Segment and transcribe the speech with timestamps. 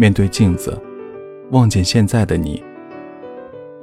[0.00, 0.80] 面对镜子，
[1.50, 2.64] 望见现在的你。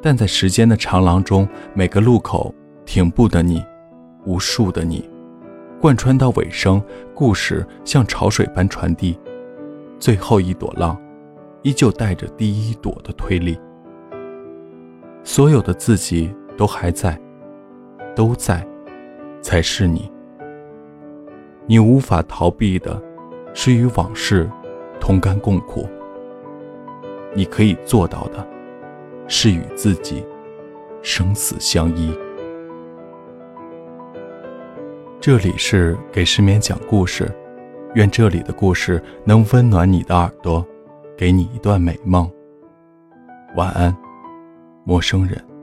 [0.00, 2.54] 但在时间的长廊中，每个路口
[2.86, 3.62] 停步的你，
[4.24, 5.06] 无数的你，
[5.78, 6.82] 贯穿到尾声，
[7.14, 9.20] 故事像潮水般传递。
[9.98, 10.98] 最后一朵浪，
[11.60, 13.60] 依旧带着第一朵的推力。
[15.22, 17.20] 所有的自己都还在，
[18.14, 18.66] 都在，
[19.42, 20.10] 才是你。
[21.66, 22.98] 你无法逃避的，
[23.52, 24.50] 是与往事
[24.98, 25.86] 同甘共苦。
[27.36, 28.44] 你可以做到的，
[29.28, 30.26] 是与自己
[31.02, 32.10] 生死相依。
[35.20, 37.30] 这里是给失眠讲故事，
[37.94, 40.66] 愿这里的故事能温暖你的耳朵，
[41.14, 42.30] 给你一段美梦。
[43.54, 43.94] 晚安，
[44.84, 45.55] 陌生人。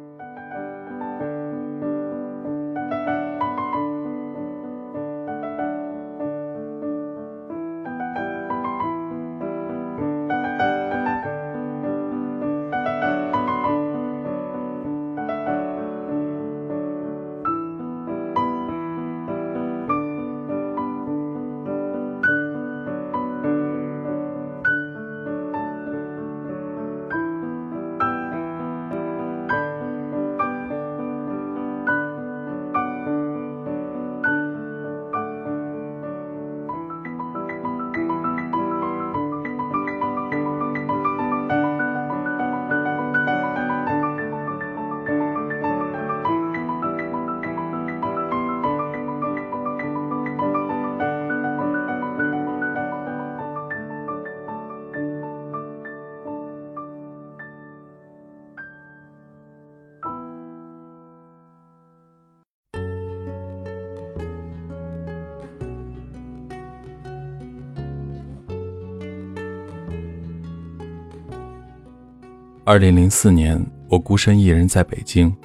[72.65, 75.35] 二零零四年，我孤身一人在北京，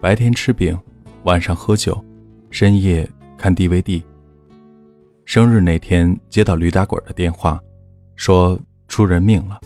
[0.00, 0.76] 白天吃饼，
[1.22, 2.04] 晚上喝酒，
[2.50, 4.02] 深夜看 DVD。
[5.24, 7.60] 生日那天接到驴打滚的电话，
[8.16, 9.60] 说出人命了。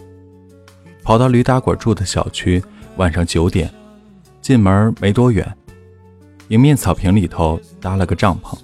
[1.03, 2.62] 跑到驴打滚住的小区，
[2.97, 3.72] 晚上九点，
[4.43, 5.50] 进门没多远，
[6.49, 8.59] 迎面草坪里头搭了个帐篷，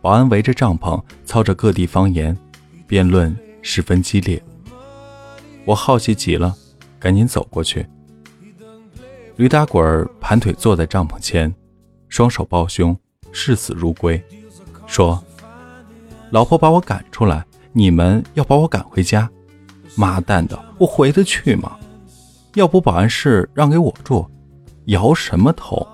[0.00, 2.38] 保安围着帐篷操着各地方言，
[2.86, 4.40] 辩论十分激烈。
[5.64, 6.56] 我好奇极了。
[7.02, 7.84] 赶紧走过去。
[9.34, 11.52] 驴打滚盘腿坐在帐篷前，
[12.08, 12.96] 双手抱胸，
[13.32, 14.22] 视死如归，
[14.86, 15.20] 说
[16.30, 19.28] ：“老婆把我赶出来，你们要把我赶回家？
[19.96, 21.76] 妈蛋的，我回得去吗？
[22.54, 24.24] 要不保安室让给我住？
[24.84, 25.84] 摇什么头？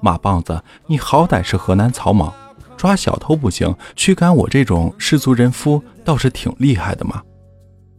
[0.00, 2.34] 马棒子，你好歹是河南草莽，
[2.76, 7.22] 抓小偷不行，驱赶我这种失足人夫倒是挺厉害的嘛。”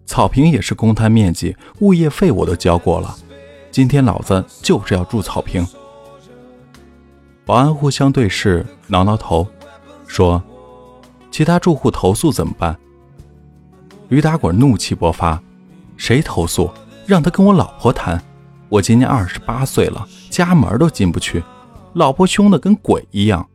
[0.07, 3.15] 草坪也是公摊面积，物业费我都交过了。
[3.69, 5.67] 今天老子就是要住草坪。
[7.45, 9.45] 保安互相对视，挠挠头，
[10.07, 10.41] 说
[11.29, 12.75] ：“其他住户投诉怎么办？”
[14.07, 15.39] 驴打滚怒气勃发
[15.97, 16.71] ：“谁投诉？
[17.05, 18.21] 让他跟我老婆谈。
[18.69, 21.43] 我今年二十八岁了，家门都进不去，
[21.93, 23.47] 老婆凶得跟鬼一样，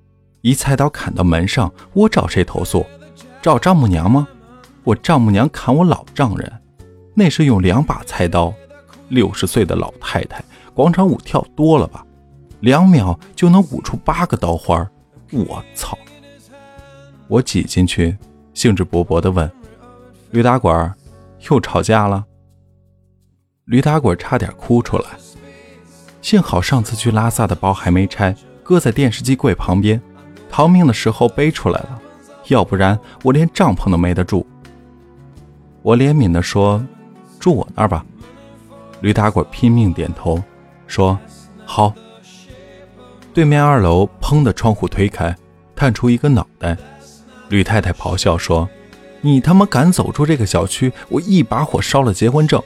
[0.42, 2.84] 一菜刀砍到门上，我找谁投诉？
[3.40, 4.28] 找丈母娘吗？”
[4.84, 6.52] 我丈母娘砍我老丈人，
[7.14, 8.52] 那是用两把菜刀。
[9.08, 10.42] 六十岁的老太太，
[10.74, 12.04] 广场舞跳多了吧？
[12.60, 14.88] 两秒就能舞出八个刀花。
[15.30, 15.98] 我操！
[17.28, 18.16] 我挤进去，
[18.54, 19.50] 兴致勃勃地问
[20.32, 20.92] ：“驴打滚
[21.50, 22.24] 又吵架了？”
[23.66, 25.04] 驴打滚差点哭出来。
[26.20, 30.00] 幸好上次去拉萨的包还没拆，搁在电视机柜旁边，
[30.50, 32.00] 逃命的时候背出来了，
[32.48, 34.46] 要不然我连帐篷都没得住。
[35.82, 36.84] 我怜悯地说
[37.38, 38.04] ：“住我那儿吧。”
[39.00, 40.40] 驴打滚拼命点头，
[40.86, 41.18] 说
[41.66, 41.92] ：“好。”
[43.34, 45.34] 对面二楼砰的窗户推开，
[45.74, 46.76] 探出一个脑袋。
[47.48, 48.68] 吕太太咆哮说
[49.20, 52.62] ：“你他妈敢走出这个小区，我一把火烧了结婚证！”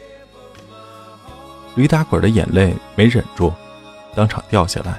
[1.75, 3.53] 驴打滚的眼泪没忍住，
[4.15, 4.99] 当场掉下来，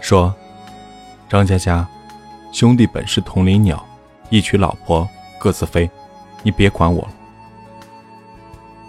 [0.00, 0.34] 说
[1.28, 1.86] ：“张佳佳，
[2.52, 3.82] 兄弟本是同林鸟，
[4.28, 5.08] 一娶老婆
[5.38, 5.90] 各自飞，
[6.42, 7.10] 你别管我了。”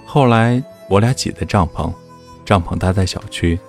[0.09, 1.93] 后来我俩挤在帐篷，
[2.45, 3.59] 帐篷搭在小区，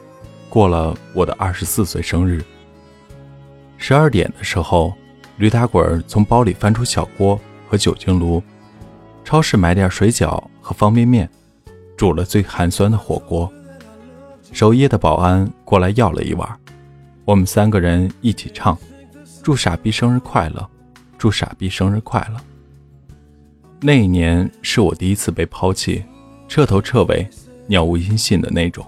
[0.48, 2.44] 过了我的二十四岁生日。
[3.76, 4.94] 十二点的时候，
[5.36, 7.38] 驴打滚从包里翻出小锅
[7.68, 8.40] 和酒精炉，
[9.24, 11.28] 超市买点水饺和方便面，
[11.96, 13.52] 煮了最寒酸的火锅。
[14.52, 16.48] 守夜的保安过来要了一碗，
[17.24, 18.78] 我们三个人一起唱
[19.42, 20.64] ：“祝傻逼生日快乐，
[21.18, 22.40] 祝傻逼生日快乐。”
[23.82, 26.04] 那一年是我第一次被抛弃。
[26.48, 27.28] 彻头彻尾
[27.68, 28.84] 杳无音信的那种。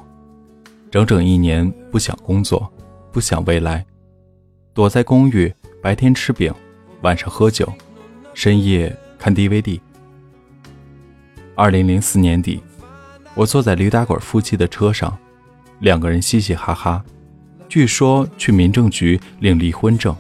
[0.90, 2.68] 整整一年不想工作，
[3.12, 3.84] 不想未来，
[4.74, 6.52] 躲在公寓，白天吃饼，
[7.02, 7.72] 晚上喝酒，
[8.34, 9.78] 深夜看 DVD。
[11.54, 12.60] 二零零四年底，
[13.34, 15.16] 我坐在驴打滚夫妻的车上，
[15.80, 17.04] 两个人嘻嘻哈哈，
[17.68, 20.16] 据说去民政局领离婚证。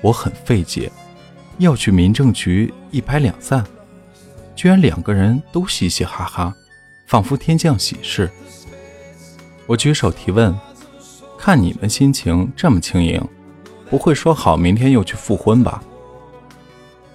[0.00, 0.90] 我很费解，
[1.58, 3.64] 要去民政局一拍两散，
[4.62, 6.54] 居然两个人都嘻嘻哈哈，
[7.08, 8.30] 仿佛天降喜事。
[9.66, 10.56] 我举手提问
[11.36, 13.20] ：“看你们心情这么轻盈，
[13.90, 15.82] 不会说好明天又去复婚吧？”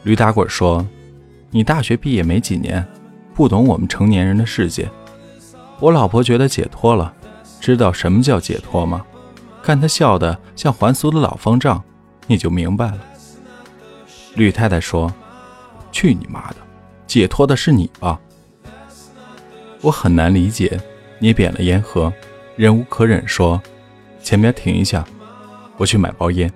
[0.03, 0.85] 驴打滚说
[1.49, 2.85] ：“你大学毕业没几年。”
[3.33, 4.91] 不懂我们成年人的世界，
[5.79, 7.13] 我老婆觉得解脱了，
[7.61, 9.05] 知道什么叫解脱吗？
[9.63, 11.81] 看她笑得像还俗的老方丈，
[12.25, 12.99] 你就明白了。
[14.35, 15.09] 吕太太说
[15.93, 16.57] ：“去你妈的，
[17.07, 18.19] 解脱的是你吧？”
[19.81, 20.79] 我很难理解，
[21.19, 22.11] 捏扁了烟盒，
[22.55, 23.61] 忍无可忍说
[24.21, 25.05] ：“前面停一下，
[25.77, 26.51] 我去买包烟。”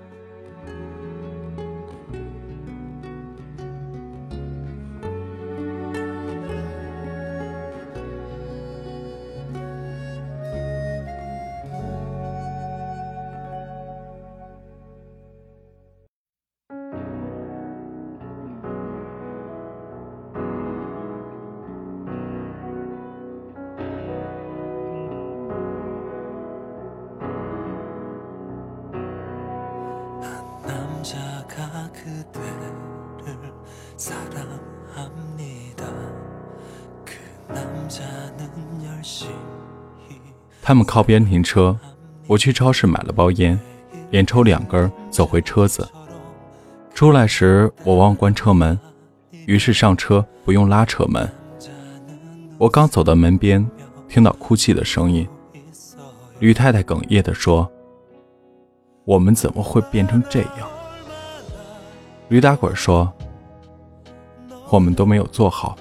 [40.62, 41.77] 他们靠边停车，
[42.27, 43.59] 我去超市买了包烟，
[44.09, 45.88] 连抽两根，走回车子。
[46.94, 48.80] 出来时我忘关车门，
[49.45, 51.30] 于是上车不用拉车门。
[52.57, 53.69] 我刚走到门边，
[54.07, 55.27] 听到哭泣的声音。
[56.39, 57.69] 吕太太哽咽地说
[59.04, 60.69] ：“我们怎么会变成这样？”
[62.31, 63.12] 驴打滚说
[64.72, 65.78] ：“我们都没有做好。”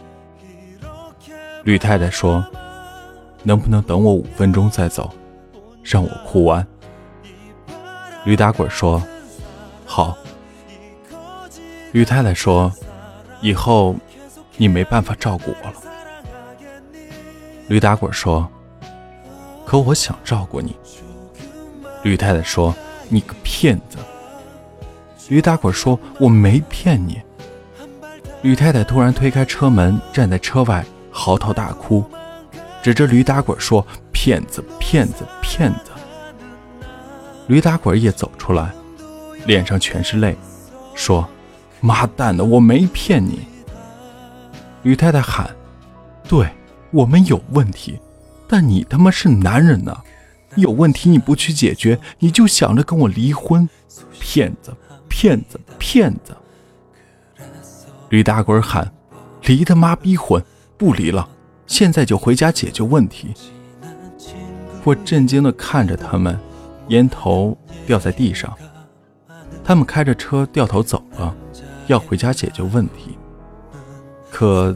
[1.63, 2.45] 吕太太说。
[3.43, 5.11] 能不能等我五分钟再走，
[5.83, 6.67] 让我哭完？
[8.25, 9.01] 驴打滚说
[9.87, 10.19] ：“好。”
[11.93, 12.71] 吕太太说
[13.41, 13.95] ：“以后
[14.57, 15.75] 你没办法照顾我了。”
[17.69, 18.47] 驴打滚说
[19.65, 20.77] ：“可我想照顾你。”
[22.03, 22.75] 吕太太说
[23.09, 23.97] ：“你个骗子！”
[25.31, 27.23] 驴打滚说：“我没骗你。”
[28.43, 32.05] 吕太太突然推开车门，站在车外嚎啕大哭。
[32.83, 35.93] 指着驴打滚说：“骗子，骗子，骗子！”
[37.47, 38.73] 驴打滚也走出来，
[39.47, 40.37] 脸上全是泪，
[40.97, 41.29] 说
[41.81, 43.41] ：“妈蛋的，我没骗你。”
[44.83, 45.49] 吕太太喊
[46.27, 46.49] ：“对
[46.91, 48.01] 我们有问题，
[48.49, 49.97] 但你他妈是男人呢，
[50.57, 53.69] 有问题你不去解决，你就想着跟我离婚，
[54.19, 54.75] 骗子，
[55.11, 56.35] 骗子，骗子！”
[58.09, 58.91] 驴打滚喊
[59.45, 60.43] ：“离他妈逼婚，
[60.79, 61.29] 不离了！”
[61.67, 63.35] 现在就回家解决问题。
[64.83, 66.39] 我震惊地看着他们，
[66.89, 67.57] 烟头
[67.87, 68.57] 掉在地上。
[69.63, 71.37] 他们开着车掉头走了，
[71.87, 73.19] 要回家解决问题。
[74.31, 74.75] 可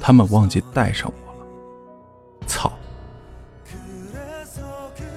[0.00, 1.46] 他们忘记带上我了。
[2.46, 2.72] 操！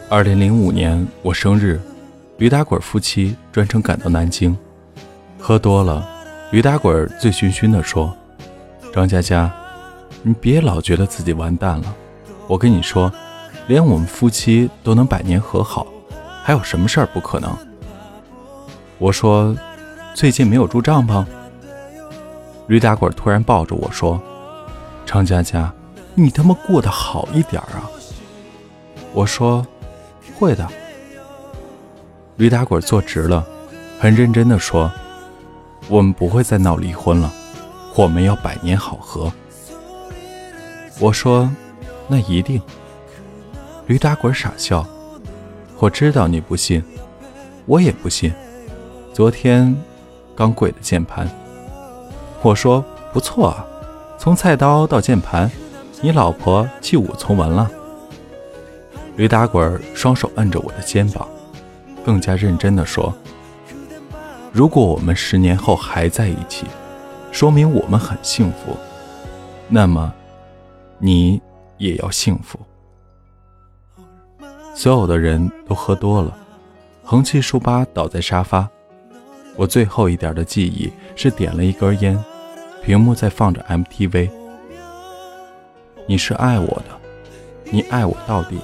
[0.09, 1.79] 二零零五年我生日，
[2.39, 4.57] 驴打滚夫妻专程赶到南京，
[5.37, 6.07] 喝多了，
[6.51, 8.15] 驴打滚醉醺醺地说
[8.95, 9.53] ：“张佳佳。”
[10.23, 11.93] 你别老觉得自己完蛋了，
[12.47, 13.11] 我跟你说，
[13.67, 15.85] 连我们夫妻都能百年和好，
[16.41, 17.53] 还有什么事儿不可能？
[18.97, 19.53] 我说，
[20.13, 21.25] 最近没有住帐篷。
[22.67, 24.21] 驴打滚突然抱着我说
[25.05, 25.73] ：“张佳佳，
[26.15, 27.83] 你他妈过得好一点啊！”
[29.11, 29.65] 我说
[30.39, 30.65] ：“会的。”
[32.39, 33.45] 驴打滚坐直了，
[33.99, 34.89] 很认真的说
[35.89, 37.29] ：“我们不会再闹离婚了，
[37.97, 39.29] 我们要百年好合。”
[41.01, 41.51] 我说
[42.07, 42.61] ：“那一定。”
[43.87, 44.87] 驴打滚傻笑。
[45.79, 46.81] 我知道你不信，
[47.65, 48.31] 我也不信。
[49.11, 49.75] 昨天
[50.33, 51.29] 刚跪的键盘。
[52.41, 52.81] 我说
[53.11, 53.65] ：“不错啊，
[54.17, 55.51] 从菜刀到键盘，
[55.99, 57.69] 你老婆弃武从文了。”
[59.17, 61.27] 驴打滚双手按着我的肩膀，
[62.09, 63.13] 更加认真地说
[64.51, 66.65] ：“如果我们十年后还在一起，
[67.31, 68.75] 说明我们很幸福。
[69.67, 70.11] 那么。”
[71.01, 71.41] 你
[71.77, 72.59] 也要幸福。
[74.75, 76.37] 所有的人都喝多了，
[77.05, 78.67] 横七竖八倒在沙发。
[79.55, 82.21] 我最后一点的记忆是点了一根烟，
[82.83, 84.29] 屏幕在放着 MTV。
[86.05, 86.99] 你是爱我的，
[87.71, 88.59] 你爱我到底。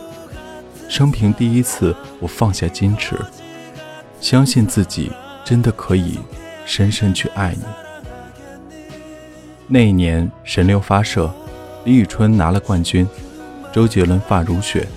[0.87, 3.17] 生平第一次，我放下矜持，
[4.21, 5.11] 相信自己
[5.43, 6.19] 真的可以
[6.65, 7.63] 深深去爱你。
[9.67, 11.33] 那一年神六发射，
[11.83, 13.07] 李宇春拿了冠军，
[13.73, 14.87] 周杰伦发如雪，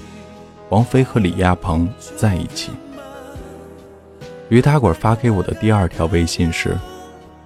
[0.68, 2.70] 王菲和李亚鹏在一起。
[4.50, 6.76] 驴打滚发给我的第二条微信是：“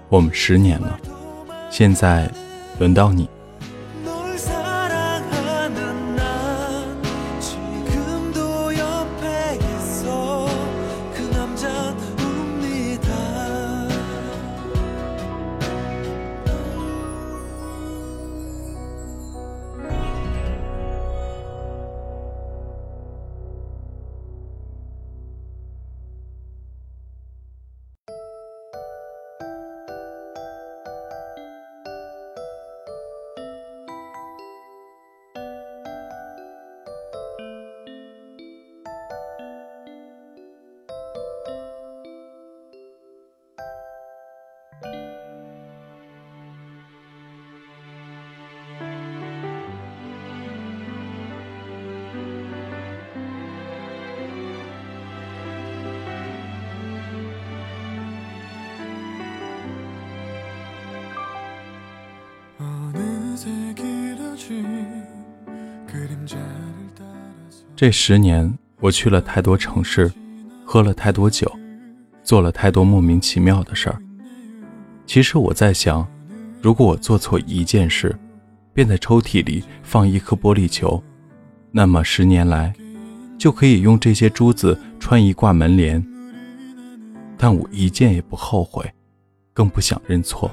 [0.09, 0.99] 我们十年了，
[1.71, 2.31] 现在
[2.79, 3.29] 轮到你。”
[67.75, 70.13] 这十年，我去了太多城市，
[70.65, 71.51] 喝了太多酒，
[72.23, 74.01] 做了太多莫名其妙的事儿。
[75.07, 76.07] 其实我在想，
[76.61, 78.17] 如果我做错一件事，
[78.73, 81.03] 便在抽屉里放一颗玻璃球，
[81.73, 82.73] 那么十年来，
[83.37, 86.05] 就可以用这些珠子穿一挂门帘。
[87.37, 88.89] 但我一件也不后悔，
[89.53, 90.49] 更不想认错。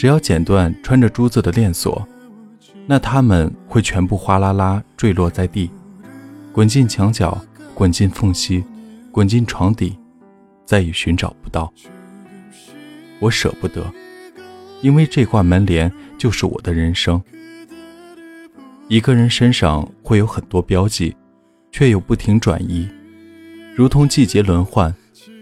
[0.00, 2.08] 只要剪断穿着珠子的链锁，
[2.86, 5.70] 那它们会全部哗啦啦坠落在地，
[6.52, 7.38] 滚进墙角，
[7.74, 8.64] 滚进缝隙，
[9.12, 9.98] 滚进床底，
[10.64, 11.70] 再也寻找不到。
[13.18, 13.84] 我舍不得，
[14.80, 17.22] 因为这挂门帘就是我的人生。
[18.88, 21.14] 一个人身上会有很多标记，
[21.70, 22.88] 却又不停转移，
[23.76, 24.94] 如同季节轮换，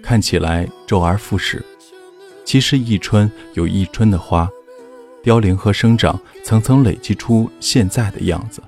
[0.02, 1.64] 看起来周而复始。
[2.49, 4.49] 其实一春有一春的花，
[5.23, 8.62] 凋零和生长，层层累积出现在的样子。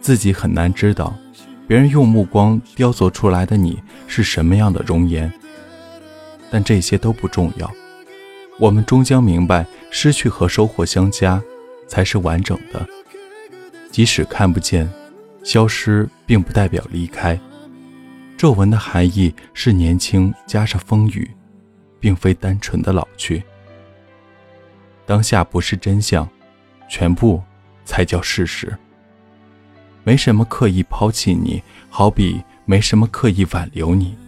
[0.00, 1.16] 自己很难知道，
[1.68, 5.32] 别人用目光雕琢出来的你是什么样的容颜。
[6.50, 7.72] 但这些都不重要，
[8.58, 11.40] 我们终将明白，失去和收获相加，
[11.86, 12.84] 才是完整的。
[13.92, 14.92] 即使看不见，
[15.44, 17.38] 消失并不代表离开。
[18.36, 21.30] 皱纹的含义是年轻加上风雨。
[22.02, 23.40] 并非单纯的老去。
[25.06, 26.28] 当下不是真相，
[26.90, 27.40] 全部
[27.84, 28.76] 才叫事实。
[30.02, 34.18] 没什么刻意抛弃你，好比没什么刻意挽留你。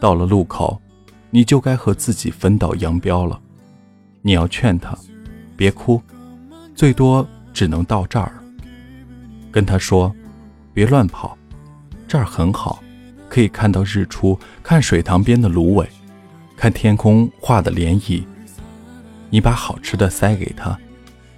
[0.00, 0.80] 到了路口，
[1.28, 3.38] 你就该和自己分道扬镳了。
[4.22, 4.96] 你要劝他，
[5.54, 6.00] 别哭，
[6.74, 8.32] 最多只能到这儿。
[9.50, 10.10] 跟他说，
[10.72, 11.36] 别乱跑，
[12.08, 12.82] 这儿很好，
[13.28, 15.86] 可以看到日出，看水塘边的芦苇。
[16.62, 18.22] 看天空画的涟漪，
[19.30, 20.78] 你把好吃的塞给他，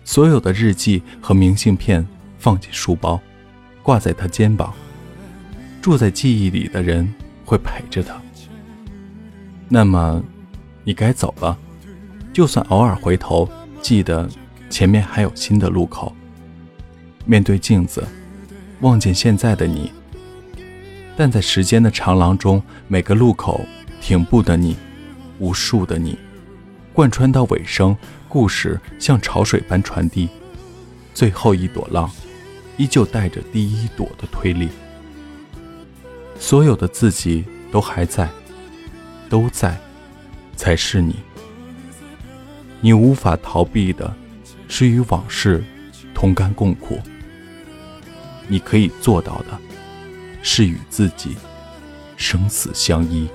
[0.05, 2.07] 所有的日记和明信片
[2.39, 3.19] 放进书包，
[3.83, 4.75] 挂在他肩膀。
[5.81, 7.11] 住在记忆里的人
[7.43, 8.21] 会陪着他。
[9.67, 10.23] 那么，
[10.85, 11.57] 你该走了。
[12.31, 13.49] 就算偶尔回头，
[13.81, 14.29] 记得
[14.69, 16.15] 前面还有新的路口。
[17.25, 18.07] 面对镜子，
[18.83, 19.91] 望见现在的你。
[21.17, 23.65] 但在时间的长廊中，每个路口
[24.03, 24.77] 停步的你。
[25.45, 26.19] 无数的你，
[26.95, 27.95] 贯穿到尾声，
[28.31, 30.27] 故事像潮水般传递。
[31.13, 32.11] 最后一朵浪，
[32.79, 34.71] 依旧带着第一朵的推力。
[36.39, 38.27] 所有的自己都还在，
[39.29, 39.79] 都在，
[40.57, 41.17] 才是你。
[42.81, 44.17] 你无法逃避的，
[44.67, 45.63] 是与往事
[46.15, 46.99] 同甘共苦。
[48.49, 49.59] 你可以做到的，
[50.43, 51.37] 是与自己
[52.17, 53.29] 生死相依。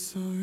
[0.00, 0.39] sorry.